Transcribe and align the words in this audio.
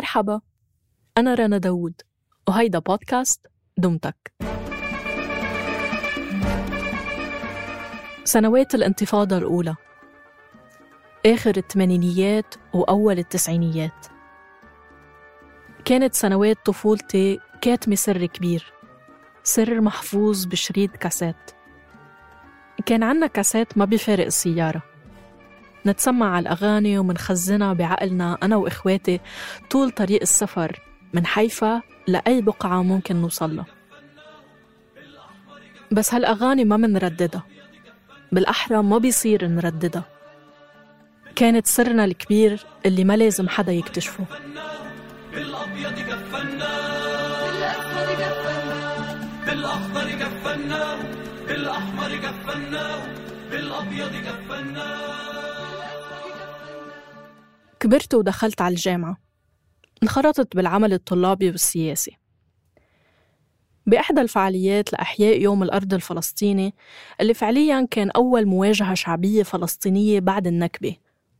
مرحبا 0.00 0.40
أنا 1.18 1.34
رنا 1.34 1.58
داوود 1.58 2.02
وهيدا 2.48 2.78
بودكاست 2.78 3.46
دمتك. 3.76 4.32
سنوات 8.24 8.74
الانتفاضة 8.74 9.38
الأولى. 9.38 9.76
آخر 11.26 11.56
الثمانينيات 11.56 12.54
وأول 12.74 13.18
التسعينيات. 13.18 14.06
كانت 15.84 16.14
سنوات 16.14 16.56
طفولتي 16.66 17.38
كاتمة 17.60 17.94
سر 17.94 18.26
كبير 18.26 18.72
سر 19.42 19.80
محفوظ 19.80 20.44
بشريط 20.44 20.96
كاسات. 20.96 21.50
كان 22.86 23.02
عنا 23.02 23.26
كاسات 23.26 23.78
ما 23.78 23.84
بيفارق 23.84 24.24
السيارة. 24.24 24.82
نتسمع 25.86 26.34
على 26.36 26.42
الأغاني 26.42 26.98
ومنخزنها 26.98 27.72
بعقلنا 27.72 28.38
أنا 28.42 28.56
وإخواتي 28.56 29.20
طول 29.70 29.90
طريق 29.90 30.20
السفر 30.22 30.80
من 31.14 31.26
حيفا 31.26 31.82
لأي 32.06 32.42
بقعة 32.42 32.82
ممكن 32.82 33.16
نوصلها 33.16 33.64
بس 35.92 36.14
هالأغاني 36.14 36.64
ما 36.64 36.76
منرددها 36.76 37.42
بالأحرى 38.32 38.82
ما 38.82 38.98
بيصير 38.98 39.46
نرددها 39.46 40.02
كانت 41.36 41.66
سرنا 41.66 42.04
الكبير 42.04 42.66
اللي 42.86 43.04
ما 43.04 43.16
لازم 43.16 43.48
حدا 43.48 43.72
يكتشفه. 43.72 44.24
بالابيض 45.32 45.98
كفنا 45.98 46.70
بالأحمر 47.46 48.14
كفنا 48.14 48.84
بالاخضر 49.46 50.10
كفنا 50.10 50.96
بالأحمر 51.48 52.16
كفنا 52.16 52.98
بالأبيض 53.50 54.12
كفنا 54.16 54.96
كبرت 57.80 58.14
ودخلت 58.14 58.60
على 58.60 58.72
الجامعة. 58.72 59.16
انخرطت 60.02 60.56
بالعمل 60.56 60.92
الطلابي 60.92 61.50
والسياسي. 61.50 62.16
بإحدى 63.86 64.20
الفعاليات 64.20 64.92
لأحياء 64.92 65.40
يوم 65.40 65.62
الأرض 65.62 65.94
الفلسطيني 65.94 66.74
اللي 67.20 67.34
فعلياً 67.34 67.86
كان 67.90 68.10
أول 68.10 68.46
مواجهة 68.46 68.94
شعبية 68.94 69.42
فلسطينية 69.42 70.20
بعد 70.20 70.46
النكبة 70.46 70.96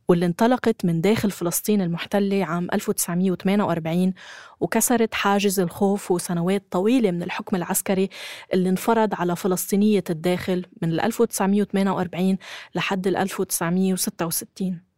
واللي 0.07 0.25
انطلقت 0.25 0.85
من 0.85 1.01
داخل 1.01 1.31
فلسطين 1.31 1.81
المحتلة 1.81 2.45
عام 2.45 2.67
1948 2.73 4.13
وكسرت 4.59 5.13
حاجز 5.13 5.59
الخوف 5.59 6.11
وسنوات 6.11 6.65
طويلة 6.71 7.11
من 7.11 7.23
الحكم 7.23 7.55
العسكري 7.55 8.09
اللي 8.53 8.69
انفرض 8.69 9.13
على 9.13 9.35
فلسطينية 9.35 10.03
الداخل 10.09 10.65
من 10.81 10.99
1948 10.99 12.37
لحد 12.75 13.07
1966 13.07 14.90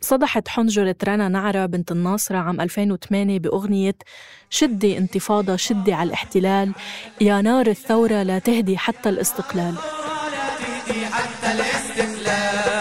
صدحت 0.00 0.48
حنجرة 0.48 0.96
رنا 1.04 1.28
نعرة 1.28 1.66
بنت 1.66 1.92
الناصرة 1.92 2.38
عام 2.38 2.60
2008 2.60 3.38
بأغنية 3.38 3.96
شدي 4.50 4.98
انتفاضة 4.98 5.56
شدي 5.56 5.92
على 5.92 6.08
الاحتلال 6.08 6.72
يا 7.20 7.40
نار 7.40 7.66
الثورة 7.66 8.22
لا 8.22 8.38
تهدي 8.38 8.78
حتى 8.78 9.08
الاستقلال 9.08 9.74
حتى 11.12 11.52
الاستقلال. 11.52 12.75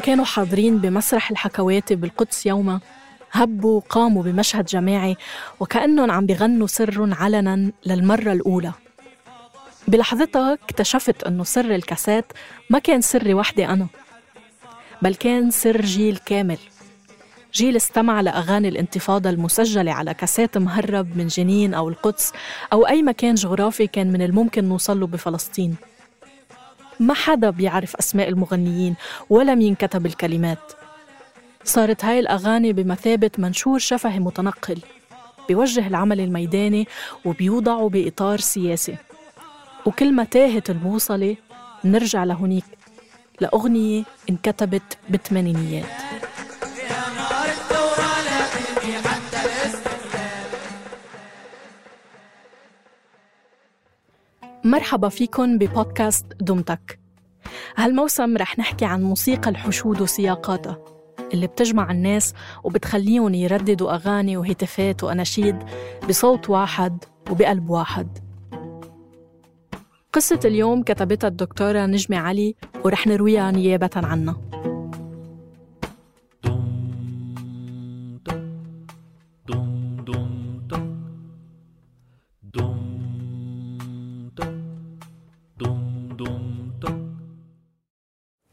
كانوا 0.00 0.24
حاضرين 0.24 0.78
بمسرح 0.78 1.30
الحكواتي 1.30 1.94
بالقدس 1.94 2.46
يوما 2.46 2.80
هبوا 3.32 3.76
وقاموا 3.76 4.22
بمشهد 4.22 4.64
جماعي 4.64 5.16
وكأنهم 5.60 6.10
عم 6.10 6.26
بيغنوا 6.26 6.66
سر 6.66 7.14
علنا 7.14 7.72
للمرة 7.86 8.32
الأولى. 8.32 8.72
بلحظتها 9.88 10.52
اكتشفت 10.52 11.22
أنه 11.24 11.44
سر 11.44 11.74
الكاسات 11.74 12.32
ما 12.70 12.78
كان 12.78 13.00
سري 13.00 13.34
وحدي 13.34 13.66
أنا 13.66 13.86
بل 15.02 15.14
كان 15.14 15.50
سر 15.50 15.80
جيل 15.80 16.16
كامل. 16.16 16.58
جيل 17.54 17.76
استمع 17.76 18.20
لأغاني 18.20 18.68
الانتفاضة 18.68 19.30
المسجلة 19.30 19.92
على 19.92 20.14
كاسات 20.14 20.58
مهرب 20.58 21.16
من 21.16 21.26
جنين 21.26 21.74
أو 21.74 21.88
القدس 21.88 22.32
أو 22.72 22.86
أي 22.86 23.02
مكان 23.02 23.34
جغرافي 23.34 23.86
كان 23.86 24.12
من 24.12 24.22
الممكن 24.22 24.64
نوصله 24.64 25.06
بفلسطين. 25.06 25.76
ما 27.00 27.14
حدا 27.14 27.50
بيعرف 27.50 27.96
أسماء 27.96 28.28
المغنيين 28.28 28.94
ولا 29.30 29.54
مين 29.54 29.74
كتب 29.74 30.06
الكلمات. 30.06 30.72
صارت 31.64 32.04
هاي 32.04 32.18
الأغاني 32.20 32.72
بمثابة 32.72 33.30
منشور 33.38 33.78
شفهي 33.78 34.18
متنقل 34.18 34.78
بيوجه 35.48 35.86
العمل 35.86 36.20
الميداني 36.20 36.88
وبيوضعه 37.24 37.88
بإطار 37.88 38.40
سياسي. 38.40 38.96
وكل 39.86 40.12
ما 40.12 40.24
تاهت 40.24 40.70
البوصلة 40.70 41.36
نرجع 41.84 42.24
لهونيك 42.24 42.64
لأغنية 43.40 44.02
انكتبت 44.30 44.98
بالثمانينيات 45.08 45.86
مرحبا 54.64 55.08
فيكن 55.08 55.58
ببودكاست 55.58 56.26
دمتك. 56.40 57.00
هالموسم 57.76 58.36
رح 58.36 58.58
نحكي 58.58 58.84
عن 58.84 59.02
موسيقى 59.02 59.50
الحشود 59.50 60.00
وسياقاتها 60.00 60.78
اللي 61.34 61.46
بتجمع 61.46 61.90
الناس 61.90 62.34
وبتخليهم 62.64 63.34
يرددوا 63.34 63.94
أغاني 63.94 64.36
وهتافات 64.36 65.04
وأناشيد 65.04 65.56
بصوت 66.08 66.50
واحد 66.50 67.04
وبقلب 67.30 67.70
واحد. 67.70 68.18
قصة 70.12 70.40
اليوم 70.44 70.82
كتبتها 70.82 71.28
الدكتورة 71.28 71.86
نجمة 71.86 72.16
علي 72.18 72.54
ورح 72.84 73.06
نرويها 73.06 73.50
نيابة 73.50 73.90
عنها. 73.96 74.36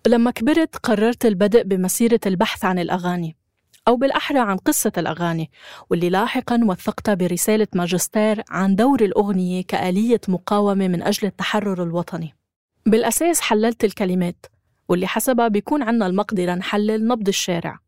لما 0.08 0.32
كبرت 0.32 0.76
قررت 0.76 1.26
البدء 1.26 1.64
بمسيرة 1.64 2.20
البحث 2.26 2.66
عن 2.66 2.80
الأغاني 2.80 3.36
أو 3.88 3.96
بالأحرى 3.96 4.40
عن 4.40 4.58
قصة 4.58 4.92
الأغاني 4.98 5.52
واللي 5.90 6.10
لاحقاً 6.10 6.60
وثقتها 6.64 7.14
برسالة 7.14 7.68
ماجستير 7.76 8.44
عن 8.50 8.76
دور 8.76 9.02
الأغنية 9.02 9.64
كآلية 9.64 10.22
مقاومة 10.28 10.88
من 10.88 11.04
أجل 11.04 11.28
التحرر 11.28 11.84
الوطني. 11.84 12.36
بالأساس 12.86 13.42
حللت 13.42 13.84
الكلمات 13.84 14.46
واللي 14.90 15.08
حسبها 15.08 15.48
بيكون 15.48 15.84
عنا 15.84 16.08
المقدرة 16.08 16.56
نحلل 16.56 17.08
نبض 17.08 17.28
الشارع 17.28 17.80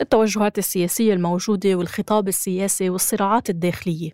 التوجهات 0.00 0.58
السياسية 0.58 1.14
الموجودة 1.14 1.74
والخطاب 1.74 2.28
السياسي 2.28 2.90
والصراعات 2.90 3.50
الداخلية 3.50 4.10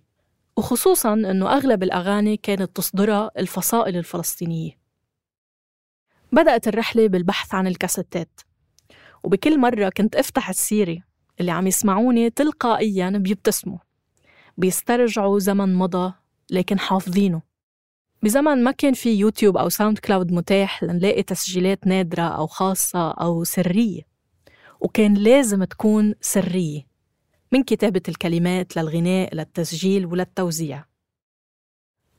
وخصوصاً 0.56 1.14
أنه 1.14 1.52
أغلب 1.52 1.82
الأغاني 1.82 2.36
كانت 2.36 2.76
تصدرها 2.76 3.30
الفصائل 3.38 3.96
الفلسطينية. 3.96 4.87
بدأت 6.32 6.68
الرحلة 6.68 7.08
بالبحث 7.08 7.54
عن 7.54 7.66
الكاسيتات. 7.66 8.40
وبكل 9.24 9.58
مرة 9.58 9.88
كنت 9.88 10.16
أفتح 10.16 10.48
السيرة 10.48 10.98
اللي 11.40 11.50
عم 11.50 11.66
يسمعوني 11.66 12.30
تلقائياً 12.30 13.10
بيبتسموا. 13.10 13.78
بيسترجعوا 14.56 15.38
زمن 15.38 15.74
مضى 15.74 16.12
لكن 16.50 16.78
حافظينه. 16.78 17.42
بزمن 18.22 18.64
ما 18.64 18.70
كان 18.70 18.94
في 18.94 19.14
يوتيوب 19.14 19.56
أو 19.56 19.68
ساوند 19.68 19.98
كلاود 19.98 20.32
متاح 20.32 20.82
لنلاقي 20.82 21.22
تسجيلات 21.22 21.86
نادرة 21.86 22.22
أو 22.22 22.46
خاصة 22.46 23.10
أو 23.10 23.44
سرية. 23.44 24.02
وكان 24.80 25.14
لازم 25.14 25.64
تكون 25.64 26.14
سرية. 26.20 26.82
من 27.52 27.62
كتابة 27.62 28.02
الكلمات 28.08 28.76
للغناء 28.76 29.34
للتسجيل 29.34 30.06
وللتوزيع. 30.06 30.84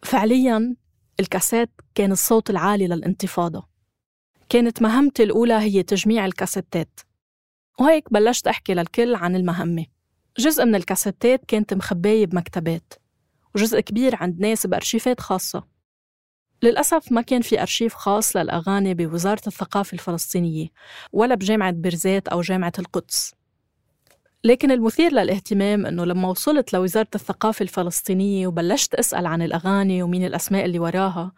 فعلياً 0.03 0.75
الكاسات 1.19 1.69
كان 1.95 2.11
الصوت 2.11 2.49
العالي 2.49 2.87
للانتفاضة. 2.87 3.68
كانت 4.49 4.81
مهمتي 4.81 5.23
الأولى 5.23 5.53
هي 5.53 5.83
تجميع 5.83 6.25
الكاسيتات. 6.25 6.99
وهيك 7.79 8.13
بلشت 8.13 8.47
أحكي 8.47 8.73
للكل 8.73 9.15
عن 9.15 9.35
المهمة. 9.35 9.85
جزء 10.37 10.65
من 10.65 10.75
الكاسيتات 10.75 11.45
كانت 11.45 11.73
مخباية 11.73 12.25
بمكتبات 12.25 12.93
وجزء 13.55 13.79
كبير 13.79 14.15
عند 14.15 14.39
ناس 14.39 14.67
بأرشيفات 14.67 15.19
خاصة. 15.19 15.63
للأسف 16.63 17.11
ما 17.11 17.21
كان 17.21 17.41
في 17.41 17.61
أرشيف 17.61 17.93
خاص 17.93 18.35
للأغاني 18.35 18.93
بوزارة 18.93 19.41
الثقافة 19.47 19.93
الفلسطينية 19.93 20.67
ولا 21.13 21.35
بجامعة 21.35 21.71
بيرزيت 21.71 22.27
أو 22.27 22.41
جامعة 22.41 22.73
القدس. 22.79 23.33
لكن 24.43 24.71
المثير 24.71 25.11
للاهتمام 25.11 25.85
أنه 25.85 26.05
لما 26.05 26.29
وصلت 26.29 26.73
لوزارة 26.73 27.09
الثقافة 27.15 27.63
الفلسطينية 27.63 28.47
وبلشت 28.47 28.95
أسأل 28.95 29.25
عن 29.25 29.41
الأغاني 29.41 30.03
ومين 30.03 30.25
الأسماء 30.25 30.65
اللي 30.65 30.79
وراها 30.79 31.31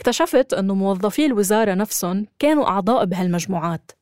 اكتشفت 0.00 0.54
أنه 0.54 0.74
موظفي 0.74 1.26
الوزارة 1.26 1.74
نفسهم 1.74 2.26
كانوا 2.38 2.68
أعضاء 2.68 3.04
بهالمجموعات 3.04 3.92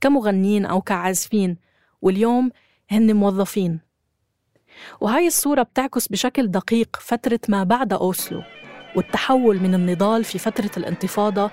كمغنين 0.00 0.66
أو 0.66 0.80
كعازفين 0.80 1.56
واليوم 2.02 2.50
هن 2.90 3.16
موظفين. 3.16 3.80
وهاي 5.00 5.26
الصورة 5.26 5.62
بتعكس 5.62 6.08
بشكل 6.08 6.46
دقيق 6.50 6.96
فترة 7.00 7.40
ما 7.48 7.64
بعد 7.64 7.92
أوسلو 7.92 8.42
والتحول 8.96 9.60
من 9.60 9.74
النضال 9.74 10.24
في 10.24 10.38
فترة 10.38 10.70
الانتفاضة 10.76 11.50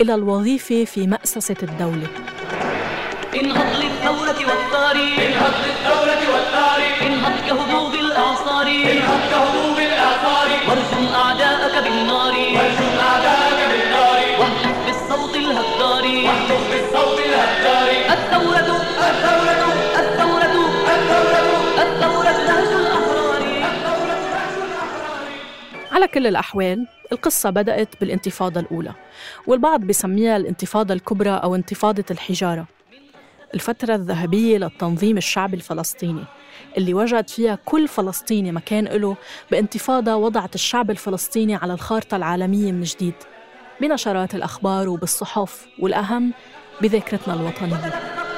إلى 0.00 0.14
الوظيفة 0.14 0.84
في 0.84 1.06
مأسسة 1.06 1.56
الدولة. 1.62 2.06
انهض 3.34 3.76
للثورة 3.76 4.48
والثار 4.50 4.96
انهض 4.96 5.54
للثورة 5.66 6.34
والثار 6.34 6.99
كل 26.14 26.26
الأحوال 26.26 26.86
القصة 27.12 27.50
بدأت 27.50 28.00
بالانتفاضة 28.00 28.60
الأولى 28.60 28.92
والبعض 29.46 29.80
بسميها 29.80 30.36
الانتفاضة 30.36 30.94
الكبرى 30.94 31.30
أو 31.30 31.54
انتفاضة 31.54 32.04
الحجارة. 32.10 32.66
الفترة 33.54 33.94
الذهبية 33.94 34.58
للتنظيم 34.58 35.16
الشعبي 35.16 35.56
الفلسطيني 35.56 36.24
اللي 36.78 36.94
وجد 36.94 37.28
فيها 37.28 37.58
كل 37.64 37.88
فلسطيني 37.88 38.52
مكان 38.52 38.84
له 38.84 39.16
بانتفاضة 39.50 40.16
وضعت 40.16 40.54
الشعب 40.54 40.90
الفلسطيني 40.90 41.54
على 41.54 41.72
الخارطة 41.72 42.16
العالمية 42.16 42.72
من 42.72 42.82
جديد 42.82 43.14
بنشرات 43.80 44.34
الأخبار 44.34 44.88
وبالصحف 44.88 45.66
والأهم 45.78 46.32
بذاكرتنا 46.82 47.34
الوطنية. 47.34 48.29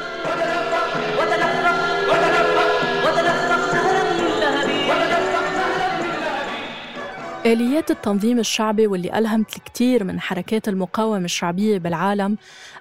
آليات 7.46 7.90
التنظيم 7.90 8.38
الشعبي 8.38 8.86
واللي 8.86 9.18
ألهمت 9.18 9.56
الكثير 9.56 10.04
من 10.04 10.20
حركات 10.20 10.68
المقاومة 10.68 11.24
الشعبية 11.24 11.78
بالعالم 11.78 12.38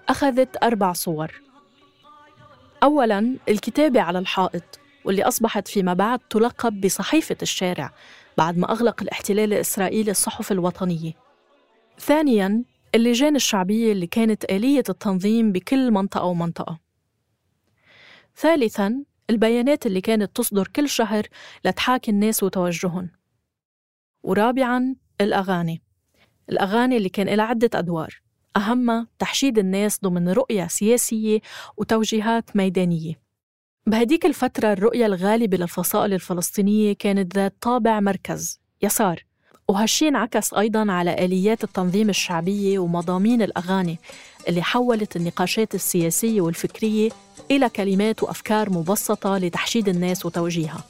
أخذت 0.10 0.64
أربع 0.64 0.94
صور. 0.94 1.42
أولاً 2.84 3.38
الكتابة 3.50 4.02
على 4.02 4.20
الحائط 4.20 4.80
واللي 5.06 5.24
أصبحت 5.24 5.68
فيما 5.68 5.94
بعد 5.94 6.20
تلقب 6.30 6.82
بصحيفة 6.82 7.36
الشارع 7.42 7.92
بعد 8.38 8.58
ما 8.58 8.72
أغلق 8.72 9.02
الاحتلال 9.02 9.54
الإسرائيلي 9.54 10.12
الصحف 10.12 10.52
الوطنية. 10.52 11.14
ثانياً 12.00 12.64
اللجان 12.96 13.36
الشعبية 13.36 13.92
اللي 13.92 14.08
كانت 14.08 14.44
آلية 14.44 14.84
التنظيم 14.90 15.52
بكل 15.52 15.92
منطقة 15.92 16.24
ومنطقة. 16.24 16.80
ثالثاً 18.38 19.04
البيانات 19.30 19.86
اللي 19.86 20.02
كانت 20.02 20.36
تصدر 20.36 20.68
كل 20.68 20.90
شهر 20.90 21.28
لتحاكي 21.66 22.12
الناس 22.12 22.44
وتوجههم. 22.44 23.21
ورابعاً 24.24 24.96
الأغاني. 25.22 25.82
الأغاني 26.50 26.98
اللي 26.98 27.10
كان 27.10 27.28
لها 27.28 27.46
عدة 27.46 27.70
أدوار. 27.80 28.22
أهمها 28.58 29.08
تحشيد 29.20 29.58
الناس 29.58 30.00
ضمن 30.04 30.30
رؤية 30.30 30.68
سياسية 30.68 31.40
وتوجيهات 31.78 32.56
ميدانية. 32.56 33.22
بهديك 33.88 34.26
الفترة 34.26 34.74
الرؤية 34.74 35.06
الغالبة 35.06 35.58
للفصائل 35.58 36.14
الفلسطينية 36.14 36.94
كانت 36.94 37.36
ذات 37.36 37.56
طابع 37.62 38.00
مركز 38.00 38.60
يسار. 38.82 39.26
وهالشي 39.68 40.08
انعكس 40.08 40.54
أيضاً 40.54 40.92
على 40.92 41.26
آليات 41.26 41.64
التنظيم 41.64 42.10
الشعبية 42.10 42.80
ومضامين 42.80 43.42
الأغاني 43.42 43.98
اللي 44.48 44.62
حولت 44.64 45.16
النقاشات 45.16 45.76
السياسية 45.76 46.42
والفكرية 46.42 47.10
إلى 47.52 47.70
كلمات 47.70 48.24
وأفكار 48.24 48.70
مبسطة 48.70 49.38
لتحشيد 49.38 49.90
الناس 49.90 50.26
وتوجيهها. 50.26 50.84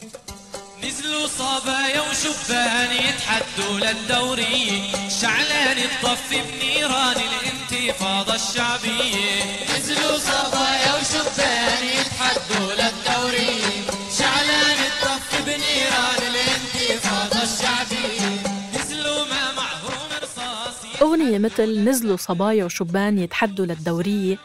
نزلوا 0.85 1.27
صبايا 1.27 2.01
وشبان 2.01 2.91
يتحدوا 2.91 3.79
للدورية 3.79 5.09
شعلان 5.21 5.77
الطف 5.77 6.29
بنيران 6.31 7.15
الانتفاضة 7.15 8.35
الشعبية 8.35 9.43
نزلوا 9.77 10.17
صبايا 10.17 10.91
وشبان 10.95 11.83
يتحدوا 11.85 12.71
للدورية 12.73 13.85
شعلان 14.19 14.79
الطف 14.91 15.41
بنيران 15.45 16.21
الانتفاضة 16.31 17.43
الشعبية 17.43 18.29
نزلوا 18.75 19.25
ما 19.25 19.51
معهم 19.51 20.09
رصاص 20.23 21.01
أغنية 21.01 21.37
مثل 21.37 21.79
نزلوا 21.89 22.17
صبايا 22.17 22.65
وشبان 22.65 23.19
يتحدوا 23.19 23.65
للدورية 23.65 24.37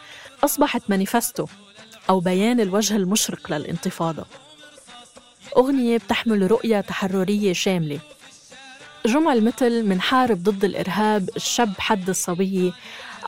أصبحت 0.44 0.82
مانيفستو 0.88 1.46
أو 2.10 2.20
بيان 2.20 2.60
الوجه 2.60 2.96
المشرق 2.96 3.52
للانتفاضة. 3.52 4.26
أغنية 5.56 5.98
بتحمل 5.98 6.50
رؤية 6.50 6.80
تحررية 6.80 7.52
شاملة. 7.52 7.98
جمل 9.06 9.44
مثل 9.44 9.84
منحارب 9.84 10.42
ضد 10.42 10.64
الإرهاب 10.64 11.30
الشاب 11.36 11.72
حد 11.78 12.08
الصبية 12.08 12.72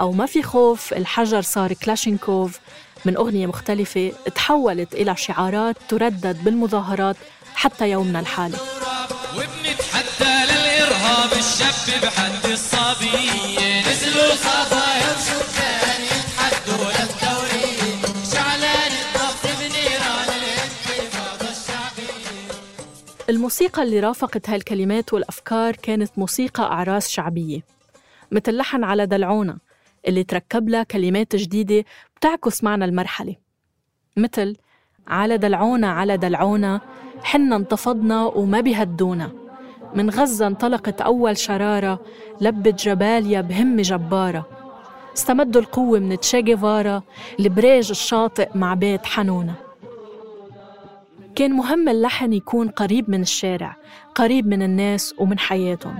أو 0.00 0.12
ما 0.12 0.26
في 0.26 0.42
خوف 0.42 0.92
الحجر 0.92 1.42
صار 1.42 1.72
كلاشينكوف. 1.72 2.58
من 3.04 3.16
أغنية 3.16 3.46
مختلفة 3.46 4.12
تحولت 4.34 4.94
إلى 4.94 5.16
شعارات 5.16 5.76
تردد 5.88 6.44
بالمظاهرات 6.44 7.16
حتى 7.54 7.90
يومنا 7.90 8.20
الحالي. 8.20 8.56
وبنتحدى 9.36 10.52
للإرهاب 10.52 11.32
الشاب 11.32 12.02
بحد 12.02 12.50
الصبية 12.50 13.57
الموسيقى 23.28 23.82
اللي 23.82 24.00
رافقت 24.00 24.50
هالكلمات 24.50 25.12
والأفكار 25.12 25.76
كانت 25.76 26.18
موسيقى 26.18 26.62
أعراس 26.62 27.08
شعبية 27.08 27.60
مثل 28.32 28.56
لحن 28.56 28.84
على 28.84 29.06
دلعونا 29.06 29.58
اللي 30.08 30.24
تركب 30.24 30.68
لها 30.68 30.82
كلمات 30.82 31.36
جديدة 31.36 31.84
بتعكس 32.16 32.64
معنى 32.64 32.84
المرحلة 32.84 33.36
مثل 34.16 34.56
على 35.08 35.38
دلعونا 35.38 35.90
على 35.92 36.16
دلعونا 36.16 36.80
حنا 37.22 37.56
انتفضنا 37.56 38.24
وما 38.24 38.60
بيهدونا 38.60 39.32
من 39.94 40.10
غزة 40.10 40.46
انطلقت 40.46 41.00
أول 41.00 41.36
شرارة 41.38 42.00
لبت 42.40 42.82
جباليا 42.84 43.40
بهمة 43.40 43.82
جبارة 43.82 44.46
استمدوا 45.16 45.60
القوة 45.60 45.98
من 45.98 46.20
تشي 46.20 46.42
جيفارا 46.42 47.02
البريج 47.40 47.90
الشاطئ 47.90 48.48
مع 48.54 48.74
بيت 48.74 49.06
حنونة. 49.06 49.67
كان 51.38 51.52
مهم 51.52 51.88
اللحن 51.88 52.32
يكون 52.32 52.68
قريب 52.68 53.10
من 53.10 53.20
الشارع 53.20 53.76
قريب 54.14 54.46
من 54.46 54.62
الناس 54.62 55.14
ومن 55.18 55.38
حياتهم. 55.38 55.96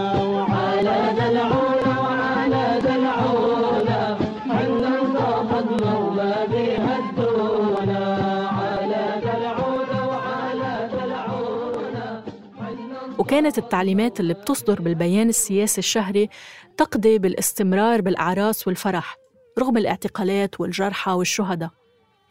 وكانت 13.34 13.58
التعليمات 13.58 14.20
اللي 14.20 14.34
بتصدر 14.34 14.82
بالبيان 14.82 15.30
السياسي 15.30 15.80
الشهري 15.80 16.30
تقضي 16.78 17.18
بالاستمرار 17.18 18.02
بالأعراس 18.02 18.68
والفرح 18.68 19.18
رغم 19.60 19.78
الاعتقالات 19.78 20.62
والجرحى 20.62 21.12
والشهداء. 21.12 21.70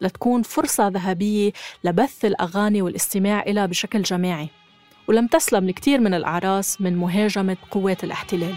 لتكون 0.00 0.42
فرصة 0.42 0.88
ذهبية 0.88 1.52
لبث 1.84 2.24
الأغاني 2.24 2.82
والاستماع 2.82 3.42
إلها 3.42 3.66
بشكل 3.66 4.02
جماعي. 4.02 4.48
ولم 5.08 5.26
تسلم 5.26 5.68
الكثير 5.68 6.00
من 6.00 6.14
الأعراس 6.14 6.80
من 6.80 6.96
مهاجمة 6.96 7.56
قوات 7.70 8.04
الاحتلال. 8.04 8.54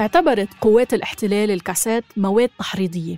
اعتبرت 0.00 0.48
قوات 0.60 0.94
الاحتلال 0.94 1.50
الكاسات 1.50 2.04
مواد 2.16 2.50
تحريضية 2.58 3.16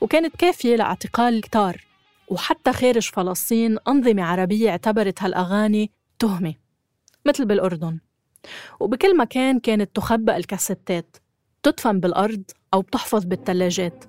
وكانت 0.00 0.36
كافية 0.36 0.76
لاعتقال 0.76 1.40
كتار 1.40 1.86
وحتى 2.28 2.72
خارج 2.72 3.10
فلسطين 3.10 3.78
أنظمة 3.88 4.22
عربية 4.22 4.70
اعتبرت 4.70 5.22
هالأغاني 5.22 5.90
تهمة 6.18 6.54
مثل 7.24 7.44
بالأردن. 7.44 7.98
وبكل 8.80 9.16
مكان 9.16 9.58
كانت 9.58 9.96
تخبأ 9.96 10.36
الكاسيتات 10.36 11.16
تدفن 11.62 12.00
بالأرض 12.00 12.42
أو 12.74 12.80
بتحفظ 12.80 13.24
بالثلاجات. 13.24 14.04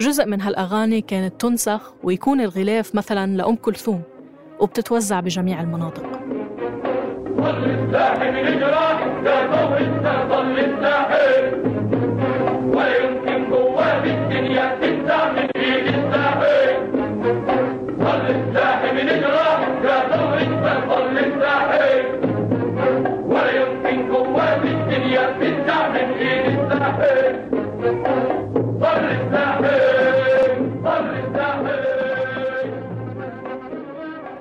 جزء 0.00 0.26
من 0.26 0.40
هالأغاني 0.40 1.00
كانت 1.00 1.40
تنسخ 1.40 1.92
ويكون 2.02 2.40
الغلاف 2.40 2.94
مثلاً 2.94 3.36
لأم 3.36 3.56
كلثوم 3.56 4.02
وبتتوزع 4.60 5.20
بجميع 5.20 5.60
المناطق. 5.60 6.20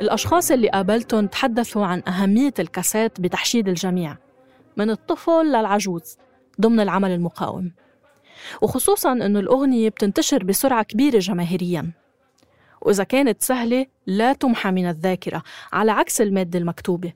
الأشخاص 0.01 0.51
اللي 0.51 0.70
قابلتهم 0.70 1.27
تحدثوا 1.27 1.86
عن 1.86 2.03
أهمية 2.08 2.53
الكاسات 2.60 3.22
بتحشيد 3.22 3.67
الجميع 3.67 4.17
من 4.77 4.89
الطفل 4.89 5.46
للعجوز 5.46 6.17
ضمن 6.62 6.79
العمل 6.79 7.12
المقاوم. 7.12 7.72
وخصوصاً 8.62 9.12
أنه 9.12 9.39
الأغنية 9.39 9.89
بتنتشر 9.89 10.44
بسرعة 10.44 10.84
كبيرة 10.84 11.20
جماهيرياً. 11.20 11.91
وإذا 12.82 13.03
كانت 13.03 13.41
سهلة 13.44 13.86
لا 14.08 14.34
تمحى 14.34 14.72
من 14.72 14.89
الذاكرة 14.89 15.44
على 15.74 15.91
عكس 15.91 16.22
المادة 16.22 16.60
المكتوبة. 16.60 17.13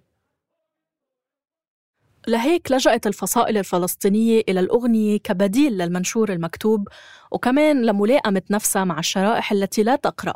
لهيك 2.27 2.71
لجأت 2.71 3.07
الفصائل 3.07 3.57
الفلسطينية 3.57 4.41
إلى 4.49 4.59
الأغنية 4.59 5.17
كبديل 5.17 5.77
للمنشور 5.77 6.31
المكتوب 6.31 6.87
وكمان 7.31 7.81
لملائمة 7.85 8.41
نفسها 8.49 8.83
مع 8.83 8.99
الشرائح 8.99 9.51
التي 9.51 9.83
لا 9.83 9.95
تقرأ 9.95 10.33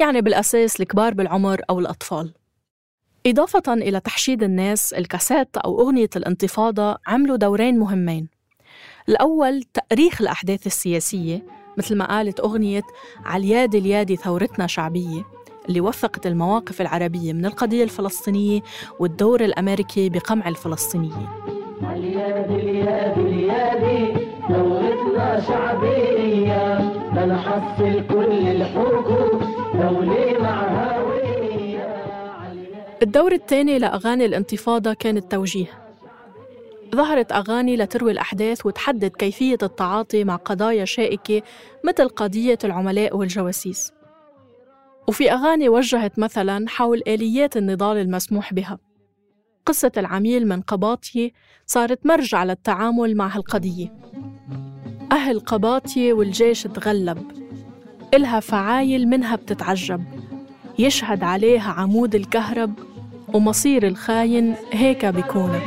يعني 0.00 0.20
بالأساس 0.20 0.80
الكبار 0.80 1.14
بالعمر 1.14 1.60
أو 1.70 1.78
الأطفال. 1.78 2.34
إضافة 3.26 3.72
إلى 3.72 4.00
تحشيد 4.00 4.42
الناس 4.42 4.92
الكاسات 4.92 5.56
أو 5.56 5.80
أغنية 5.80 6.10
الانتفاضة 6.16 6.98
عملوا 7.06 7.36
دورين 7.36 7.78
مهمين. 7.78 8.28
الأول 9.08 9.62
تأريخ 9.62 10.20
الأحداث 10.20 10.66
السياسية 10.66 11.42
مثل 11.78 11.96
ما 11.96 12.04
قالت 12.04 12.40
أغنية 12.40 12.82
عاليادي 13.24 13.78
اليادي 13.78 14.16
ثورتنا 14.16 14.66
شعبية 14.66 15.24
اللي 15.68 15.80
وثقت 15.80 16.26
المواقف 16.26 16.80
العربية 16.80 17.32
من 17.32 17.46
القضية 17.46 17.84
الفلسطينية 17.84 18.60
والدور 18.98 19.44
الأمريكي 19.44 20.08
بقمع 20.08 20.48
الفلسطينيين. 20.48 21.28
اليادي 21.82 22.54
اليادي 22.54 23.20
اليادي 23.20 24.26
ثورتنا 24.48 25.40
شعبية 25.40 26.78
لنحصل 27.12 28.06
كل 28.06 28.48
الحقوق 28.48 29.08
دولة 29.74 30.28
الدور 33.02 33.32
الثاني 33.32 33.78
لأغاني 33.78 34.24
الانتفاضة 34.24 34.94
كان 34.94 35.16
التوجيه. 35.16 35.66
ظهرت 36.94 37.32
أغاني 37.32 37.76
لتروي 37.76 38.12
الأحداث 38.12 38.66
وتحدد 38.66 39.10
كيفية 39.10 39.58
التعاطي 39.62 40.24
مع 40.24 40.36
قضايا 40.36 40.84
شائكة 40.84 41.42
مثل 41.84 42.08
قضية 42.08 42.58
العملاء 42.64 43.16
والجواسيس. 43.16 43.97
وفي 45.08 45.32
أغاني 45.32 45.68
وجهت 45.68 46.18
مثلاً 46.18 46.68
حول 46.68 47.02
آليات 47.06 47.56
النضال 47.56 47.96
المسموح 47.96 48.54
بها. 48.54 48.78
قصة 49.66 49.92
العميل 49.96 50.48
من 50.48 50.60
قباطية 50.60 51.30
صارت 51.66 52.06
مرجع 52.06 52.44
للتعامل 52.44 53.16
مع 53.16 53.26
هالقضية. 53.36 53.88
أهل 55.12 55.40
قباطية 55.40 56.12
والجيش 56.12 56.62
تغلب. 56.62 57.18
إلها 58.14 58.40
فعايل 58.40 59.08
منها 59.08 59.36
بتتعجب. 59.36 60.04
يشهد 60.78 61.22
عليها 61.22 61.72
عمود 61.72 62.14
الكهرب 62.14 62.72
ومصير 63.34 63.86
الخاين 63.86 64.54
هيك 64.72 65.06
بيكون. 65.06 65.60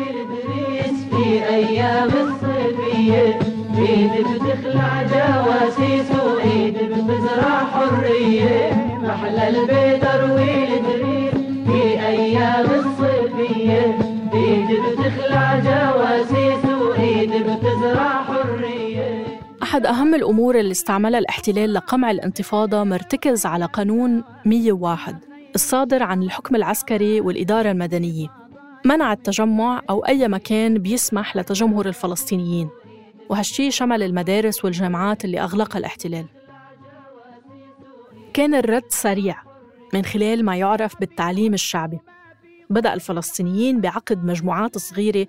في 1.12 1.46
أيام 1.46 2.10
الصيفية 2.10 3.40
إيد 3.78 4.12
بتخلع 4.12 5.04
جواسيس 5.04 6.12
وإيد 6.12 6.74
بتزرع 6.74 7.66
حرية 7.66 8.81
محلى 9.12 9.50
البيت 9.50 10.04
أروي 10.04 10.64
إدريس 10.64 11.34
في 11.68 12.08
أيام 12.08 12.66
الصيفية 12.66 13.98
إيد 14.34 14.68
بتخلع 14.68 15.60
جواسيس 15.60 16.66
وإيد 16.66 17.30
بتزرع 17.30 18.24
حرية. 18.24 19.26
أحد 19.64 19.86
أهم 19.86 20.16
الأمور 20.16 20.60
اللي 20.60 20.72
استعملها 20.72 21.20
الاحتلال 21.20 21.74
لقمع 21.74 22.12
الانتفاضة 22.12 22.84
مرتكز 22.84 23.46
على 23.46 23.66
قانون 23.66 24.24
101 24.46 25.16
الصادر 25.56 26.04
عن 26.04 26.24
الحكم 26.24 26.56
العسكري 26.56 27.22
والإدارة 27.22 27.72
المدنية. 27.72 28.28
منع 28.86 29.14
التجمع 29.14 29.82
أو 29.90 30.06
أي 30.06 30.28
مكان 30.28 30.78
بيسمح 30.78 31.36
لتجمهر 31.36 31.86
الفلسطينيين. 31.86 32.70
وهالشي 33.30 33.72
شمل 33.72 34.04
المدارس 34.04 34.66
والجامعات 34.66 35.26
اللي 35.26 35.40
أغلقها 35.42 35.80
الاحتلال. 35.80 36.26
كان 38.34 38.56
الرد 38.56 38.84
سريع 38.90 39.44
من 39.94 40.06
خلال 40.06 40.46
ما 40.46 40.56
يعرف 40.56 41.00
بالتعليم 41.00 41.54
الشعبي. 41.54 42.00
بدأ 42.70 42.94
الفلسطينيين 42.94 43.82
بعقد 43.82 44.26
مجموعات 44.26 44.78
صغيرة 44.78 45.28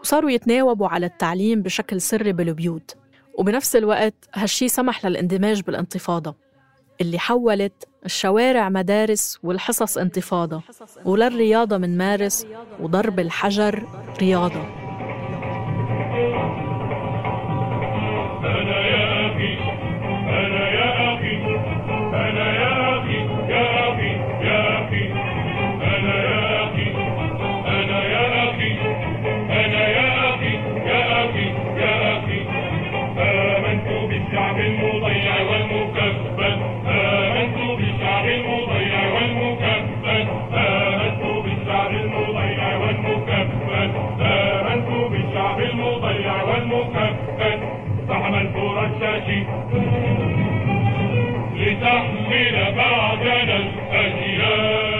وصاروا 0.00 0.30
يتناوبوا 0.30 0.88
على 0.88 1.06
التعليم 1.06 1.62
بشكل 1.62 2.00
سري 2.00 2.32
بالبيوت. 2.32 2.96
وبنفس 3.38 3.76
الوقت 3.76 4.14
هالشي 4.34 4.68
سمح 4.68 5.06
للاندماج 5.06 5.62
بالانتفاضة 5.62 6.34
اللي 7.00 7.18
حولت 7.18 7.88
الشوارع 8.04 8.68
مدارس 8.68 9.38
والحصص 9.42 9.98
انتفاضة 9.98 10.62
وللرياضة 11.04 11.78
من 11.78 11.98
مارس 11.98 12.46
وضرب 12.80 13.20
الحجر 13.20 13.88
رياضة. 14.20 14.79
لتحمل 51.54 52.74
بعدنا 52.76 53.56
الأجيال 53.56 54.90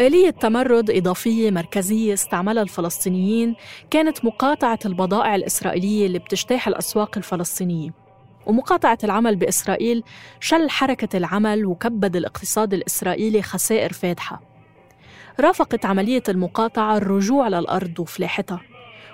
آلية 0.00 0.30
تمرد 0.30 0.90
إضافية 0.90 1.50
مركزية 1.50 2.14
استعملها 2.14 2.62
الفلسطينيين 2.62 3.54
كانت 3.90 4.24
مقاطعة 4.24 4.78
البضائع 4.86 5.34
الإسرائيلية 5.34 6.06
اللي 6.06 6.18
بتجتاح 6.18 6.68
الأسواق 6.68 7.16
الفلسطينية. 7.16 7.90
ومقاطعة 8.46 8.98
العمل 9.04 9.36
بإسرائيل 9.36 10.02
شل 10.40 10.70
حركة 10.70 11.16
العمل 11.16 11.66
وكبد 11.66 12.16
الاقتصاد 12.16 12.74
الإسرائيلي 12.74 13.42
خسائر 13.42 13.92
فادحة 13.92 14.40
رافقت 15.40 15.84
عملية 15.86 16.22
المقاطعة 16.28 16.96
الرجوع 16.96 17.48
للأرض 17.48 18.00
وفلاحتها 18.00 18.60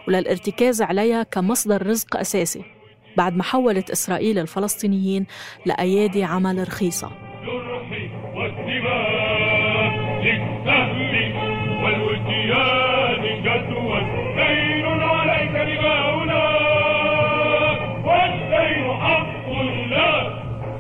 وللارتكاز 0.09 0.83
عليها 0.83 1.23
كمصدر 1.23 1.87
رزق 1.87 2.17
أساسي. 2.17 2.78
بعد 3.19 3.37
ما 3.37 3.43
حولت 3.43 3.91
إسرائيل 3.91 4.39
الفلسطينيين 4.39 5.27
لأيادي 5.67 6.25
عمل 6.25 6.69
رخيصة. 6.69 7.11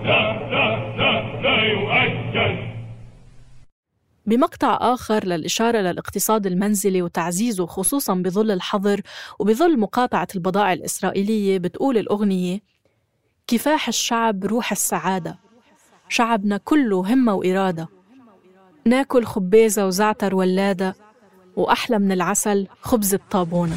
لا 0.04 0.23
لا 0.52 0.66
لا 0.99 1.12
لا 1.45 1.57
يؤجل. 1.75 2.48
بمقطع 4.29 4.79
آخر 4.81 5.25
للإشارة 5.25 5.79
للاقتصاد 5.79 6.47
المنزلي 6.47 7.03
وتعزيزه 7.03 7.67
خصوصاً 7.67 8.15
بظل 8.15 8.51
الحظر 8.51 9.01
وبظل 9.39 9.79
مقاطعة 9.79 10.29
البضائع 10.35 10.73
الإسرائيلية 10.73 11.59
بتقول 11.59 11.99
الأغنية 11.99 12.61
كفاح 13.47 13.89
الشعب 13.89 14.45
روح 14.45 14.73
السعادة. 14.73 15.39
شعبنا 16.09 16.57
كله 16.57 17.15
همة 17.15 17.35
وإرادة. 17.35 17.89
ناكل 18.87 19.25
خبازة 19.25 19.87
وزعتر 19.87 20.35
ولادة 20.35 20.95
وأحلى 21.57 21.99
من 21.99 22.13
العسل 22.13 22.67
خبز 22.83 23.15
الطابونة. 23.15 23.77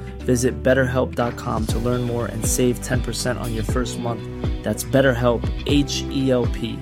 Visit 0.25 0.63
betterhelp.com 0.63 1.65
to 1.67 1.77
learn 1.79 2.01
more 2.01 2.25
and 2.25 2.45
save 2.45 2.79
10% 2.79 3.39
on 3.39 3.53
your 3.53 3.63
first 3.63 3.99
month. 3.99 4.21
That's 4.63 4.83
BetterHelp, 4.83 5.41
H 5.67 6.03
E 6.11 6.31
L 6.31 6.45
P. 6.45 6.77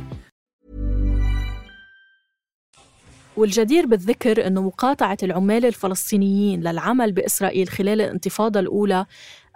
والجدير 3.38 3.86
بالذكر 3.86 4.48
أنه 4.48 4.62
مقاطعة 4.62 5.18
العمال 5.24 5.66
الفلسطينيين 5.66 6.62
للعمل 6.62 7.12
بإسرائيل 7.12 7.70
خلال 7.70 8.02
الانتفاضة 8.02 8.60
الأولى 8.60 9.06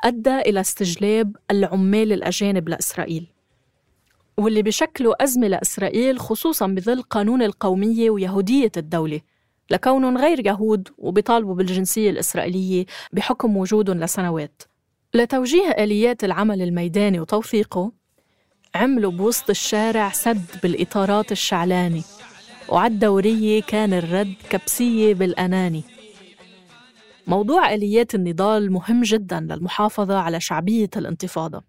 أدى 0.04 0.40
إلى 0.40 0.62
استجلاب 0.62 1.36
العمال 1.52 2.14
الأجانب 2.14 2.70
لإسرائيل 2.70 3.28
واللي 4.38 4.62
بشكلوا 4.62 5.24
أزمة 5.24 5.48
لإسرائيل 5.48 6.20
خصوصاً 6.20 6.68
بظل 6.68 7.02
قانون 7.02 7.42
القومية 7.42 8.10
ويهودية 8.10 8.72
الدولة 8.78 9.22
لكونهم 9.74 10.18
غير 10.18 10.48
يهود 10.48 10.88
وبيطالبوا 10.98 11.56
بالجنسية 11.56 12.10
الإسرائيلية 12.10 12.86
بحكم 13.14 13.58
وجودهم 13.58 14.00
لسنوات. 14.00 14.62
لتوجيه 15.14 15.70
آليات 15.70 16.24
العمل 16.24 16.62
الميداني 16.62 17.20
وتوثيقه 17.20 17.92
عملوا 18.76 19.12
بوسط 19.12 19.50
الشارع 19.50 20.10
سد 20.10 20.46
بالإطارات 20.64 21.32
الشعلاني 21.32 22.02
وعالدورية 22.70 23.62
كان 23.62 23.94
الرد 23.94 24.34
كبسية 24.50 25.14
بالأناني. 25.14 25.84
موضوع 27.28 27.74
آليات 27.74 28.16
النضال 28.16 28.72
مهم 28.72 29.02
جدا 29.02 29.40
للمحافظة 29.40 30.18
على 30.18 30.40
شعبية 30.40 30.90
الانتفاضة. 30.98 31.64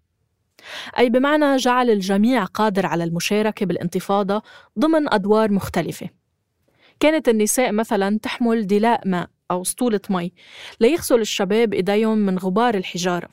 أي 0.97 1.09
بمعنى 1.09 1.57
جعل 1.57 1.89
الجميع 1.89 2.45
قادر 2.45 2.85
على 2.85 3.03
المشاركة 3.03 3.65
بالانتفاضة 3.65 4.41
ضمن 4.79 5.13
أدوار 5.13 5.51
مختلفة. 5.51 6.09
كانت 6.99 7.29
النساء 7.29 7.71
مثلا 7.71 8.19
تحمل 8.19 8.67
دلاء 8.67 9.07
ماء 9.07 9.29
أو 9.51 9.63
سطولة 9.63 10.01
مي 10.09 10.33
ليغسل 10.79 11.21
الشباب 11.21 11.73
إيديهم 11.73 12.17
من 12.17 12.37
غبار 12.37 12.75
الحجارة 12.75 13.29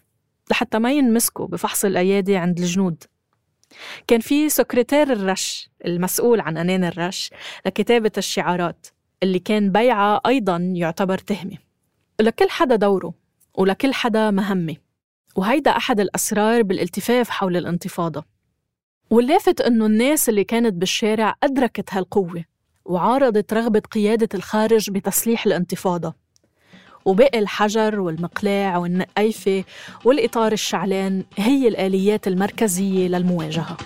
لحتى 0.50 0.78
ما 0.78 0.92
ينمسكوا 0.92 1.46
بفحص 1.46 1.84
الأيادي 1.84 2.36
عند 2.36 2.58
الجنود. 2.58 3.04
كان 4.06 4.20
في 4.20 4.48
سكرتير 4.48 5.12
الرش 5.12 5.70
المسؤول 5.86 6.40
عن 6.40 6.56
أنان 6.56 6.84
الرش 6.84 7.30
لكتابة 7.66 8.12
الشعارات 8.18 8.86
اللي 9.22 9.38
كان 9.38 9.72
بيعها 9.72 10.20
أيضا 10.26 10.56
يعتبر 10.56 11.18
تهمة. 11.18 11.58
لكل 12.20 12.50
حدا 12.50 12.76
دوره 12.76 13.14
ولكل 13.54 13.94
حدا 13.94 14.30
مهمة 14.30 14.76
وهيدا 15.36 15.70
أحد 15.70 16.00
الأسرار 16.00 16.62
بالالتفاف 16.62 17.30
حول 17.30 17.56
الانتفاضة. 17.56 18.24
واللافت 19.10 19.60
إنه 19.60 19.86
الناس 19.86 20.28
اللي 20.28 20.44
كانت 20.44 20.74
بالشارع 20.74 21.34
أدركت 21.42 21.94
هالقوة. 21.94 22.44
وعارضت 22.84 23.52
رغبة 23.52 23.80
قيادة 23.80 24.28
الخارج 24.34 24.90
بتسليح 24.90 25.46
الانتفاضة. 25.46 26.14
وبقي 27.04 27.38
الحجر 27.38 28.00
والمقلاع 28.00 28.76
والنقيفة 28.76 29.64
والإطار 30.04 30.52
الشعلان 30.52 31.24
هي 31.36 31.68
الآليات 31.68 32.28
المركزية 32.28 33.08
للمواجهة. 33.08 33.76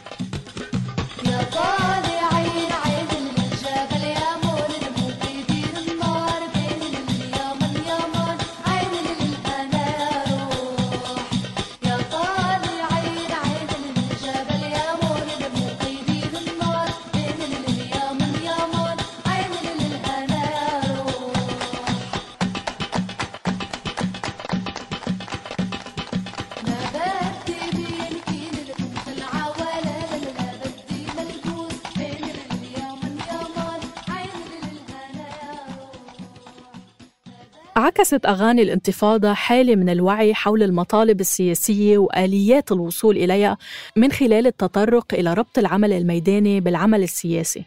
عكست 37.99 38.27
أغاني 38.27 38.63
الانتفاضة 38.63 39.35
حالة 39.35 39.77
من 39.77 39.89
الوعي 39.89 40.35
حول 40.35 40.63
المطالب 40.63 41.21
السياسية 41.21 41.99
وآليات 41.99 42.73
الوصول 42.73 43.17
إليها 43.17 43.59
من 43.97 44.13
خلال 44.13 44.47
التطرق 44.47 45.15
إلى 45.15 45.35
ربط 45.35 45.59
العمل 45.59 45.93
الميداني 45.93 46.61
بالعمل 46.61 47.03
السياسي. 47.03 47.65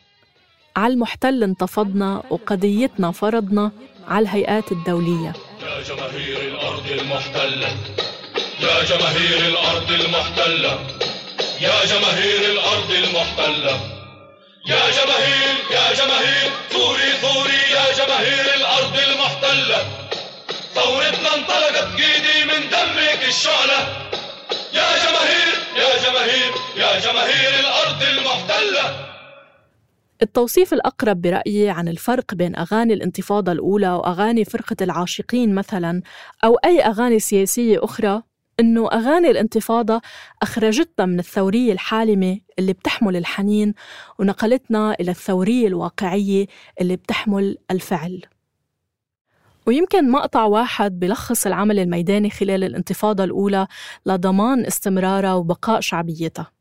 على 0.76 0.94
المحتل 0.94 1.44
انتفضنا 1.44 2.24
وقضيتنا 2.30 3.12
فرضنا 3.12 3.72
على 4.08 4.24
الهيئات 4.24 4.72
الدولية. 4.72 5.34
يا 5.64 5.84
جماهير 5.90 6.42
الأرض 6.52 6.86
المحتلة 6.92 7.68
يا 8.62 8.84
جماهير 8.84 9.48
الأرض 9.48 9.92
المحتلة 9.92 10.80
يا 11.62 11.86
جماهير 11.86 12.52
الأرض 12.52 12.92
المحتلة 12.92 13.80
يا 14.68 14.84
جماهير 14.98 15.56
يا 15.72 15.94
جماهير 16.00 16.52
ثوري 16.70 17.12
ثوري 17.22 17.62
يا 17.78 18.06
جماهير 18.06 18.46
الأرض 18.58 18.96
المحتلة. 19.10 20.09
ثورتنا 20.80 21.36
انطلقت 21.36 21.88
جيدي 21.96 22.46
من 22.46 22.70
دمك 22.70 23.22
الشعلة. 23.28 23.80
يا 24.74 24.90
جماهير 25.04 25.54
يا 25.82 25.90
جماهير 26.04 26.52
يا 26.78 27.00
جماهير 27.00 27.60
الأرض 27.60 28.02
المحتلة. 28.04 29.10
التوصيف 30.22 30.74
الأقرب 30.74 31.22
برأيي 31.22 31.70
عن 31.70 31.88
الفرق 31.88 32.34
بين 32.34 32.56
أغاني 32.56 32.94
الانتفاضة 32.94 33.52
الأولى 33.52 33.90
وأغاني 33.90 34.46
فرقة 34.46 34.76
العاشقين 34.82 35.56
مثلاً 35.56 36.02
أو 36.44 36.56
أي 36.56 36.82
أغاني 36.82 37.20
سياسية 37.20 37.84
أخرى 37.84 38.22
إنه 38.60 38.92
أغاني 38.92 39.32
الانتفاضة 39.32 40.02
أخرجتنا 40.42 41.06
من 41.06 41.20
الثورية 41.20 41.74
الحالمة 41.74 42.40
اللي 42.60 42.74
بتحمل 42.74 43.16
الحنين 43.16 43.74
ونقلتنا 44.20 44.96
إلى 45.00 45.12
الثورية 45.12 45.68
الواقعية 45.68 46.46
اللي 46.82 46.96
بتحمل 46.96 47.58
الفعل. 47.72 48.22
ويمكن 49.70 50.12
مقطع 50.12 50.44
واحد 50.44 51.00
بلخص 51.00 51.46
العمل 51.46 51.80
الميداني 51.80 52.30
خلال 52.30 52.64
الانتفاضة 52.64 53.24
الأولى 53.24 53.68
لضمان 54.06 54.66
استمرارها 54.66 55.34
وبقاء 55.34 55.80
شعبيتها. 55.80 56.52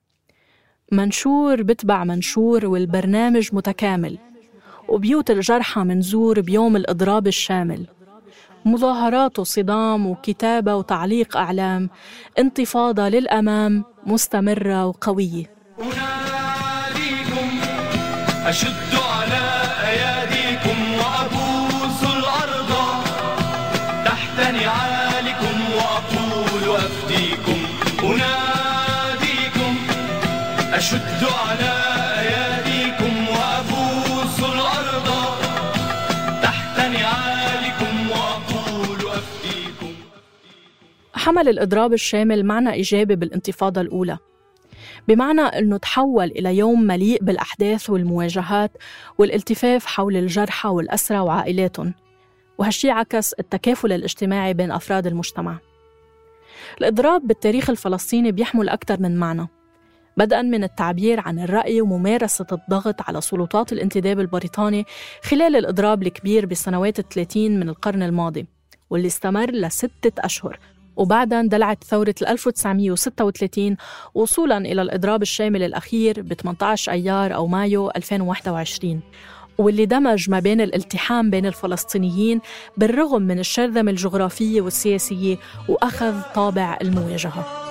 منشور 0.92 1.62
بتبع 1.62 2.04
منشور 2.04 2.66
والبرنامج 2.66 3.48
متكامل 3.52 4.18
وبيوت 4.88 5.30
الجرحى 5.30 5.80
منزور 5.80 6.40
بيوم 6.40 6.76
الإضراب 6.76 7.26
الشامل. 7.26 7.86
مظاهرات 8.64 9.38
وصدام 9.38 10.06
وكتابة 10.06 10.76
وتعليق 10.76 11.36
أعلام 11.36 11.90
انتفاضة 12.38 13.08
للأمام 13.08 13.84
مستمرة 14.06 14.86
وقوية. 14.86 15.50
أناديكم 15.78 17.48
أشد 18.46 19.07
حمل 41.28 41.48
الإضراب 41.48 41.92
الشامل 41.92 42.44
معنى 42.44 42.72
إيجابي 42.72 43.16
بالانتفاضة 43.16 43.80
الأولى. 43.80 44.18
بمعنى 45.08 45.40
أنه 45.40 45.76
تحول 45.76 46.24
إلى 46.24 46.56
يوم 46.56 46.82
مليء 46.82 47.24
بالأحداث 47.24 47.90
والمواجهات 47.90 48.70
والالتفاف 49.18 49.86
حول 49.86 50.16
الجرحى 50.16 50.68
والأسرى 50.68 51.18
وعائلاتهم. 51.18 51.94
وهالشي 52.58 52.90
عكس 52.90 53.32
التكافل 53.32 53.92
الاجتماعي 53.92 54.54
بين 54.54 54.70
أفراد 54.70 55.06
المجتمع. 55.06 55.58
الإضراب 56.80 57.26
بالتاريخ 57.26 57.70
الفلسطيني 57.70 58.32
بيحمل 58.32 58.68
أكثر 58.68 59.00
من 59.00 59.16
معنى 59.16 59.46
بدءا 60.16 60.42
من 60.42 60.64
التعبير 60.64 61.20
عن 61.20 61.38
الرأي 61.38 61.80
وممارسة 61.80 62.46
الضغط 62.52 63.02
على 63.08 63.20
سلطات 63.20 63.72
الانتداب 63.72 64.20
البريطاني 64.20 64.84
خلال 65.22 65.56
الإضراب 65.56 66.02
الكبير 66.02 66.46
بسنوات 66.46 66.98
الثلاثين 66.98 67.60
من 67.60 67.68
القرن 67.68 68.02
الماضي 68.02 68.46
واللي 68.90 69.06
استمر 69.06 69.50
لستة 69.50 70.12
أشهر. 70.18 70.58
وبعدها 70.98 71.40
اندلعت 71.40 71.84
ثورة 71.84 72.14
1936 72.28 73.76
وصولا 74.14 74.58
إلى 74.58 74.82
الإضراب 74.82 75.22
الشامل 75.22 75.62
الأخير 75.62 76.22
ب 76.22 76.34
18 76.34 76.92
أيار 76.92 77.34
أو 77.34 77.46
مايو 77.46 77.90
2021 77.96 79.00
واللي 79.58 79.86
دمج 79.86 80.30
ما 80.30 80.40
بين 80.40 80.60
الالتحام 80.60 81.30
بين 81.30 81.46
الفلسطينيين 81.46 82.40
بالرغم 82.76 83.22
من 83.22 83.38
الشرذمة 83.38 83.90
الجغرافية 83.90 84.60
والسياسية 84.60 85.36
وأخذ 85.68 86.20
طابع 86.34 86.78
المواجهة. 86.82 87.67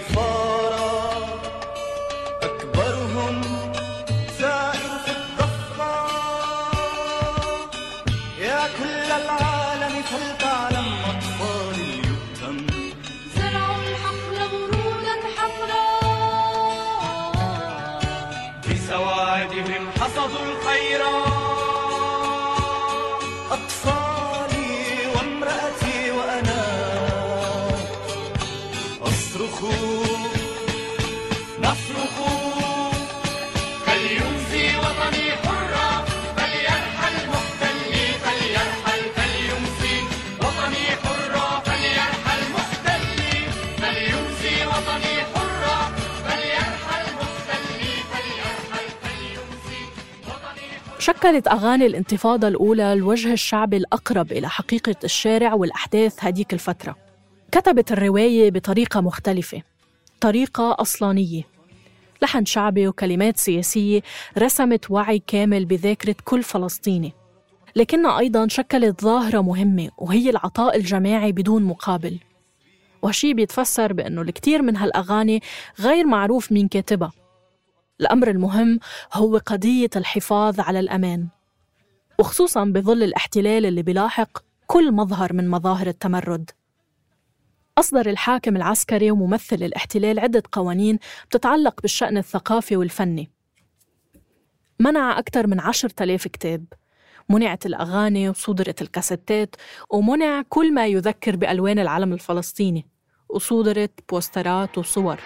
for 0.00 0.29
شكلت 51.10 51.48
أغاني 51.48 51.86
الانتفاضة 51.86 52.48
الأولى 52.48 52.92
الوجه 52.92 53.32
الشعبي 53.32 53.76
الأقرب 53.76 54.32
إلى 54.32 54.48
حقيقة 54.48 54.94
الشارع 55.04 55.54
والأحداث 55.54 56.24
هديك 56.24 56.52
الفترة. 56.52 56.96
كتبت 57.52 57.92
الرواية 57.92 58.50
بطريقة 58.50 59.00
مختلفة 59.00 59.62
طريقة 60.20 60.76
أصلانية. 60.78 61.42
لحن 62.22 62.44
شعبي 62.44 62.88
وكلمات 62.88 63.36
سياسية 63.36 64.02
رسمت 64.38 64.90
وعي 64.90 65.22
كامل 65.26 65.64
بذاكرة 65.64 66.16
كل 66.24 66.42
فلسطيني. 66.42 67.12
لكنها 67.76 68.18
أيضا 68.18 68.48
شكلت 68.48 69.02
ظاهرة 69.02 69.40
مهمة 69.40 69.90
وهي 69.98 70.30
العطاء 70.30 70.76
الجماعي 70.76 71.32
بدون 71.32 71.64
مقابل. 71.64 72.18
وهالشي 73.02 73.34
بيتفسر 73.34 73.92
بأنه 73.92 74.22
الكثير 74.22 74.62
من 74.62 74.76
هالأغاني 74.76 75.42
غير 75.80 76.06
معروف 76.06 76.52
مين 76.52 76.68
كاتبها. 76.68 77.12
الأمر 78.00 78.30
المهم 78.30 78.78
هو 79.12 79.36
قضية 79.36 79.90
الحفاظ 79.96 80.60
على 80.60 80.80
الأمان. 80.80 81.28
وخصوصا 82.18 82.64
بظل 82.64 83.02
الاحتلال 83.02 83.66
اللي 83.66 83.82
بيلاحق 83.82 84.38
كل 84.66 84.92
مظهر 84.92 85.32
من 85.32 85.48
مظاهر 85.48 85.86
التمرد. 85.86 86.50
أصدر 87.78 88.10
الحاكم 88.10 88.56
العسكري 88.56 89.10
وممثل 89.10 89.56
الاحتلال 89.56 90.18
عدة 90.18 90.42
قوانين 90.52 90.98
بتتعلق 91.26 91.80
بالشأن 91.82 92.16
الثقافي 92.18 92.76
والفني. 92.76 93.30
منع 94.80 95.18
أكثر 95.18 95.46
من 95.46 95.60
عشرة 95.60 96.02
آلاف 96.02 96.28
كتاب 96.28 96.64
منعت 97.28 97.66
الأغاني 97.66 98.28
وصودرت 98.28 98.82
الكاسيتات 98.82 99.56
ومنع 99.90 100.42
كل 100.48 100.74
ما 100.74 100.86
يذكر 100.86 101.36
بألوان 101.36 101.78
العلم 101.78 102.12
الفلسطيني 102.12 102.86
وصودرت 103.28 103.92
بوسترات 104.08 104.78
وصور. 104.78 105.20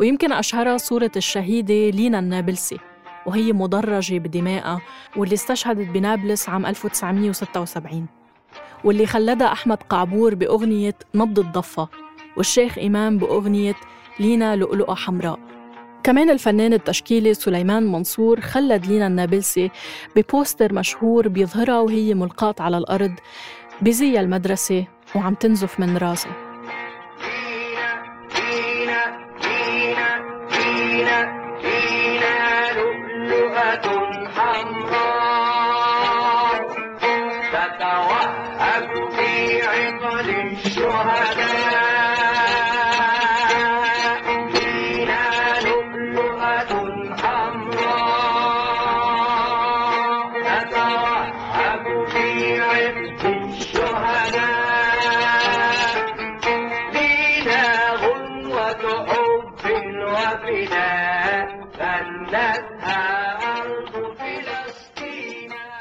ويمكن 0.00 0.32
أشهرها 0.32 0.76
صورة 0.76 1.10
الشهيدة 1.16 1.90
لينا 1.90 2.18
النابلسي 2.18 2.78
وهي 3.26 3.52
مدرجة 3.52 4.18
بدمائها 4.18 4.80
واللي 5.16 5.34
استشهدت 5.34 5.88
بنابلس 5.88 6.48
عام 6.48 6.66
1976 6.66 8.06
واللي 8.84 9.06
خلدها 9.06 9.52
أحمد 9.52 9.78
قعبور 9.82 10.34
بأغنية 10.34 10.94
نبض 11.14 11.38
الضفة 11.38 11.88
والشيخ 12.36 12.78
إمام 12.78 13.18
بأغنية 13.18 13.74
لينا 14.20 14.56
لؤلؤة 14.56 14.94
حمراء. 14.94 15.38
كمان 16.02 16.30
الفنان 16.30 16.72
التشكيلي 16.72 17.34
سليمان 17.34 17.92
منصور 17.92 18.40
خلد 18.40 18.86
لينا 18.86 19.06
النابلسي 19.06 19.70
ببوستر 20.16 20.72
مشهور 20.74 21.28
بيظهرها 21.28 21.80
وهي 21.80 22.14
ملقاة 22.14 22.54
على 22.60 22.78
الأرض 22.78 23.12
بزي 23.82 24.20
المدرسة 24.20 24.84
وعم 25.14 25.34
تنزف 25.34 25.80
من 25.80 25.96
راسها. 25.96 26.49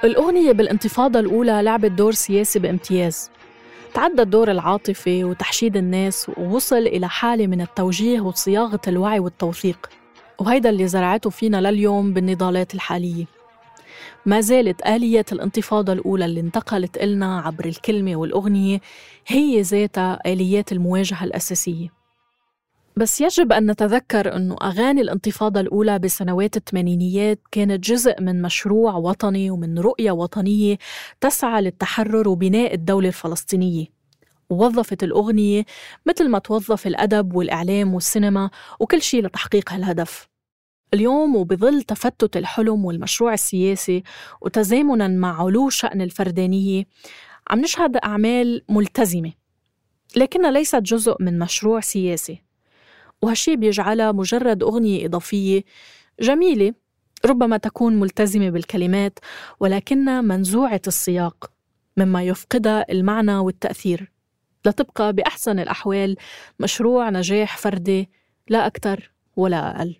الأغنية 0.03 0.51
بالانتفاضة 0.51 1.19
الأولى 1.19 1.61
لعبت 1.61 1.91
دور 1.91 2.11
سياسي 2.11 2.59
بامتياز. 2.59 3.31
تعدى 3.93 4.21
الدور 4.21 4.51
العاطفي 4.51 5.23
وتحشيد 5.23 5.77
الناس 5.77 6.31
ووصل 6.37 6.77
إلى 6.77 7.09
حالة 7.09 7.47
من 7.47 7.61
التوجيه 7.61 8.21
وصياغة 8.21 8.81
الوعي 8.87 9.19
والتوثيق. 9.19 9.89
وهيدا 10.39 10.69
اللي 10.69 10.87
زرعته 10.87 11.29
فينا 11.29 11.71
لليوم 11.71 12.13
بالنضالات 12.13 12.75
الحالية. 12.75 13.25
ما 14.25 14.41
زالت 14.41 14.87
آلية 14.87 15.25
الانتفاضة 15.31 15.93
الأولى 15.93 16.25
اللي 16.25 16.39
انتقلت 16.39 16.97
إلنا 16.97 17.39
عبر 17.39 17.65
الكلمة 17.65 18.15
والأغنية 18.15 18.81
هي 19.27 19.61
ذاتها 19.61 20.19
آليات 20.25 20.71
المواجهة 20.71 21.23
الأساسية. 21.23 21.98
بس 22.99 23.21
يجب 23.21 23.51
أن 23.53 23.71
نتذكر 23.71 24.35
أنه 24.35 24.55
أغاني 24.61 25.01
الانتفاضة 25.01 25.59
الأولى 25.59 25.99
بسنوات 25.99 26.57
الثمانينيات 26.57 27.39
كانت 27.51 27.83
جزء 27.83 28.21
من 28.21 28.41
مشروع 28.41 28.95
وطني 28.95 29.51
ومن 29.51 29.79
رؤية 29.79 30.11
وطنية 30.11 30.77
تسعى 31.21 31.61
للتحرر 31.61 32.29
وبناء 32.29 32.73
الدولة 32.73 33.07
الفلسطينية. 33.07 33.85
ووظفت 34.49 35.03
الأغنية 35.03 35.65
مثل 36.05 36.29
ما 36.29 36.39
توظف 36.39 36.87
الأدب 36.87 37.35
والإعلام 37.35 37.93
والسينما 37.93 38.49
وكل 38.79 39.01
شيء 39.01 39.25
لتحقيق 39.25 39.73
هالهدف. 39.73 40.27
اليوم 40.93 41.35
وبظل 41.35 41.81
تفتت 41.83 42.37
الحلم 42.37 42.85
والمشروع 42.85 43.33
السياسي 43.33 44.03
وتزامنا 44.41 45.07
مع 45.07 45.45
علو 45.45 45.69
شأن 45.69 46.01
الفردانية 46.01 46.83
عم 47.49 47.59
نشهد 47.59 47.97
أعمال 47.97 48.61
ملتزمة 48.69 49.31
لكنها 50.15 50.51
ليست 50.51 50.75
جزء 50.75 51.15
من 51.19 51.39
مشروع 51.39 51.79
سياسي. 51.79 52.48
وهالشي 53.21 53.55
بيجعلها 53.55 54.11
مجرد 54.11 54.63
أغنية 54.63 55.05
إضافية 55.05 55.63
جميلة 56.19 56.73
ربما 57.25 57.57
تكون 57.57 57.99
ملتزمة 57.99 58.49
بالكلمات 58.49 59.19
ولكنها 59.59 60.21
منزوعة 60.21 60.81
السياق 60.87 61.51
مما 61.97 62.23
يفقدها 62.23 62.85
المعنى 62.91 63.37
والتأثير. 63.37 64.11
لتبقى 64.65 65.13
بأحسن 65.13 65.59
الأحوال 65.59 66.15
مشروع 66.59 67.09
نجاح 67.09 67.57
فردي 67.57 68.09
لا 68.49 68.67
أكثر 68.67 69.11
ولا 69.35 69.77
أقل. 69.77 69.95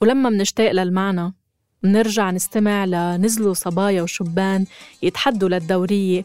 ولما 0.00 0.30
منشتاق 0.30 0.72
للمعنى 0.72 1.34
منرجع 1.82 2.30
نستمع 2.30 2.84
لنزلوا 2.84 3.54
صبايا 3.54 4.02
وشبان 4.02 4.66
يتحدوا 5.02 5.48
للدورية 5.48 6.24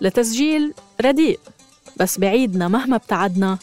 لتسجيل 0.00 0.74
رديء 1.04 1.40
بس 2.00 2.18
بعيدنا 2.18 2.68
مهما 2.68 2.96
ابتعدنا 2.96 3.58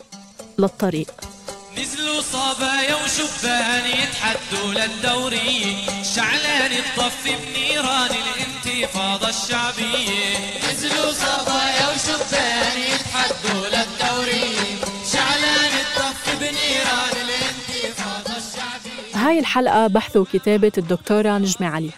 للطريق. 0.60 1.31
نزلوا 1.78 2.22
صبايا 2.22 2.96
وشبان 2.96 3.86
يتحدوا 3.86 4.74
للدورية 4.74 6.04
شعلان 6.16 6.72
الطف 6.72 7.26
بنيران 7.26 8.10
الانتفاضة 8.10 9.30
الشعبية 9.30 10.38
نزلوا 10.72 11.12
صبايا 11.12 11.86
وشبان 11.94 12.78
يتحدوا 12.94 13.68
للدورية 13.68 14.76
شعلان 15.14 15.74
الطف 15.84 16.40
بنيران 16.40 17.16
الانتفاضة 17.26 18.38
الشعبية 18.38 19.28
هاي 19.28 19.40
الحلقة 19.40 19.88
بحث 19.88 20.18
وكتابة 20.18 20.72
الدكتورة 20.78 21.38
نجمة 21.38 21.68
علي. 21.68 21.92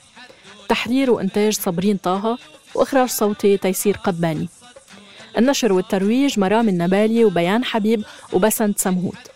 تحرير 0.69 1.11
وإنتاج 1.11 1.53
صابرين 1.53 1.97
طه 1.97 2.37
وإخراج 2.75 3.09
صوتي 3.09 3.57
تيسير 3.57 3.97
قباني. 3.97 4.49
النشر 5.37 5.73
والترويج 5.73 6.39
مرام 6.39 6.69
النبالي 6.69 7.25
وبيان 7.25 7.65
حبيب 7.65 8.03
وبسنت 8.33 8.79
سمهوت. 8.79 9.32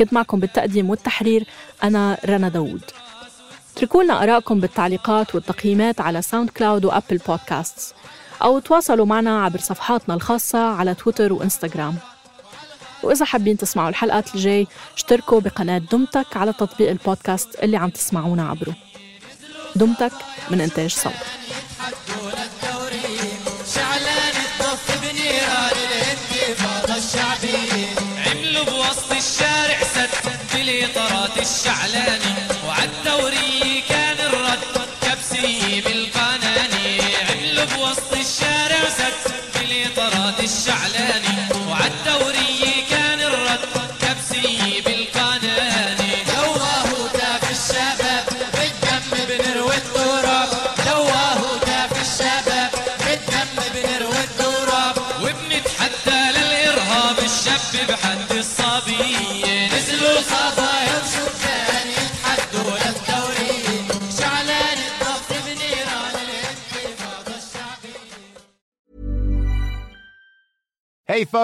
كنت 0.00 0.12
معكم 0.12 0.40
بالتقديم 0.40 0.90
والتحرير 0.90 1.46
أنا 1.84 2.18
رنا 2.24 2.48
داوود. 2.48 2.82
اتركوا 3.76 4.02
لنا 4.02 4.38
بالتعليقات 4.50 5.34
والتقييمات 5.34 6.00
على 6.00 6.22
ساوند 6.22 6.50
كلاود 6.50 6.84
وأبل 6.84 7.16
Podcasts 7.16 7.94
أو 8.42 8.58
تواصلوا 8.58 9.06
معنا 9.06 9.44
عبر 9.44 9.60
صفحاتنا 9.60 10.14
الخاصة 10.14 10.58
على 10.58 10.94
تويتر 10.94 11.32
وإنستغرام. 11.32 11.96
وإذا 13.02 13.24
حابين 13.24 13.56
تسمعوا 13.56 13.88
الحلقات 13.88 14.34
الجاي 14.34 14.66
اشتركوا 14.96 15.40
بقناة 15.40 15.78
دمتك 15.78 16.36
على 16.36 16.52
تطبيق 16.52 16.90
البودكاست 16.90 17.54
اللي 17.62 17.76
عم 17.76 17.90
تسمعونا 17.90 18.48
عبره. 18.48 18.74
دمتك 19.76 20.12
من 20.50 20.60
إنتاج 20.60 20.90
صوت. 20.90 21.12